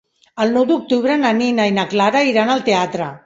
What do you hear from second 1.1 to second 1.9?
na Nina i na